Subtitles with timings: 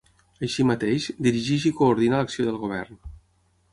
[0.45, 2.99] Així mateix, dirigeix i coordina l'acció del Govern.